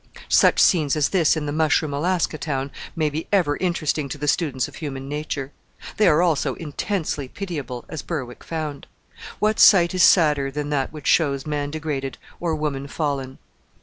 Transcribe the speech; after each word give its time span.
Such 0.29 0.57
scenes 0.59 0.95
as 0.95 1.09
this 1.09 1.37
in 1.37 1.45
the 1.45 1.51
mushroom 1.51 1.93
Alaska 1.93 2.39
town 2.39 2.71
may 2.95 3.07
be 3.07 3.27
ever 3.31 3.55
interesting 3.57 4.09
to 4.09 4.17
the 4.17 4.27
students 4.27 4.67
of 4.67 4.77
human 4.77 5.07
nature; 5.07 5.51
they 5.97 6.07
are 6.07 6.23
also 6.23 6.55
intensely 6.55 7.27
pitiable, 7.27 7.85
as 7.87 8.01
Berwick 8.01 8.43
found. 8.43 8.87
What 9.37 9.59
sight 9.59 9.93
is 9.93 10.01
sadder 10.01 10.49
than 10.49 10.71
that 10.71 10.91
which 10.91 11.05
shows 11.05 11.45
man 11.45 11.69
degraded, 11.69 12.17
or 12.39 12.55
woman 12.55 12.87
fallen? 12.87 13.37